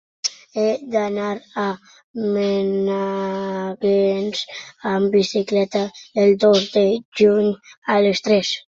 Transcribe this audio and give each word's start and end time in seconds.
He 0.59 0.69
d'anar 0.93 1.27
a 1.63 1.65
Menàrguens 2.37 4.43
amb 4.95 5.17
bicicleta 5.21 5.87
el 6.27 6.37
dos 6.49 6.69
de 6.79 6.89
juny 7.25 7.57
a 7.97 7.99
les 8.09 8.29
tres. 8.29 8.55